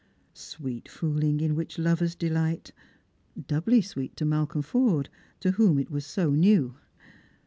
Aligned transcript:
Sweet 0.33 0.89
fooling 0.89 1.41
in 1.41 1.53
which 1.53 1.77
lovers 1.77 2.15
delight! 2.15 2.71
Doubly 3.39 3.83
sweet 3.83 4.15
to 4.17 4.25
Malcolm 4.25 4.63
Forde, 4.63 5.09
to 5.41 5.51
whom 5.51 5.77
it 5.77 5.91
was 5.91 6.07
so 6.07 6.31
new. 6.31 6.73